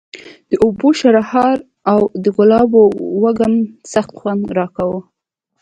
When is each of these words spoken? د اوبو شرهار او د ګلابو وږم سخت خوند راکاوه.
د 0.51 0.53
اوبو 0.63 0.89
شرهار 0.99 1.57
او 1.91 1.99
د 2.23 2.25
ګلابو 2.37 2.83
وږم 3.23 3.53
سخت 3.93 4.11
خوند 4.19 4.43
راکاوه. 4.57 4.99